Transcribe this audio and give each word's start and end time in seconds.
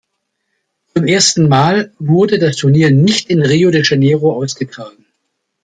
Zum 0.95 1.05
ersten 1.05 1.47
Mal 1.47 1.93
wurde 1.99 2.39
das 2.39 2.55
Turnier 2.55 2.89
nicht 2.89 3.29
in 3.29 3.39
Rio 3.43 3.69
de 3.69 3.83
Janeiro 3.85 4.33
ausgetragen. 4.35 5.05